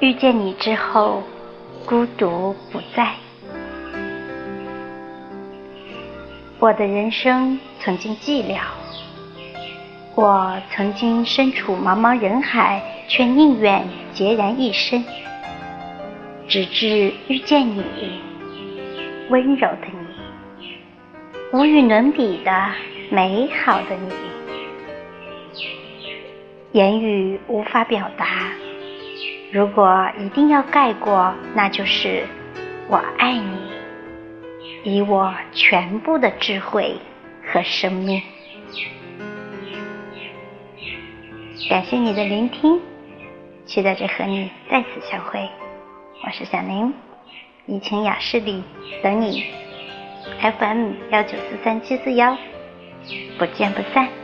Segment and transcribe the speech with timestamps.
[0.00, 1.22] 遇见你之后，
[1.84, 3.12] 孤独不在。
[6.58, 8.60] 我的人生曾经寂寥，
[10.14, 15.04] 我曾经身处茫茫人海，却宁愿孑然一身。
[16.48, 17.84] 直至遇见你，
[19.28, 20.70] 温柔的你，
[21.52, 22.50] 无与伦比的
[23.10, 23.94] 美好的
[25.54, 25.60] 你，
[26.72, 28.26] 言语无法表达。
[29.52, 32.26] 如果一定要概括，那就是
[32.88, 33.70] 我爱你。
[34.82, 36.96] 以我全部的智慧
[37.52, 38.22] 和生命，
[41.68, 42.80] 感谢你的聆听，
[43.66, 45.46] 期待着和你再次相会。
[46.24, 46.94] 我是小林，
[47.66, 48.64] 怡情雅室里
[49.02, 49.44] 等你
[50.40, 52.34] ，FM 幺九四三七四幺，
[53.38, 54.19] 不见不散。